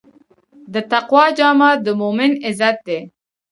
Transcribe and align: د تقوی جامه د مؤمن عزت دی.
د 0.73 0.75
تقوی 0.91 1.29
جامه 1.37 1.69
د 1.85 1.87
مؤمن 2.01 2.31
عزت 2.47 2.77
دی. 2.87 2.99